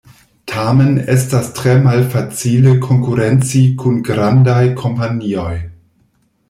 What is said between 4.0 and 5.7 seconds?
grandaj kompanioj.